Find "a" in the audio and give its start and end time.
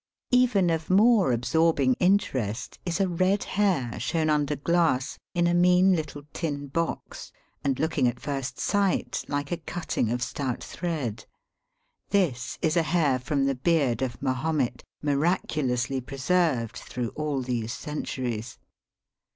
2.99-3.07, 5.45-5.53, 9.51-9.57, 12.75-12.81